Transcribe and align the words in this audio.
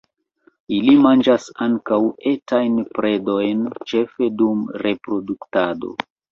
Ili 0.77 0.95
manĝas 1.01 1.45
ankaŭ 1.65 1.99
etajn 2.33 2.81
predojn, 2.97 3.63
ĉefe 3.95 4.33
dum 4.43 4.67
reproduktado. 4.89 5.97